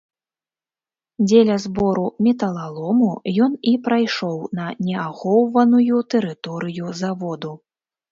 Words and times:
Дзеля 1.25 1.57
збору 1.65 2.05
металалому 2.27 3.09
ён 3.47 3.51
і 3.71 3.73
прайшоў 3.89 4.37
на 4.61 4.65
неахоўваную 4.87 6.01
тэрыторыю 6.15 6.87
заводу. 7.03 7.53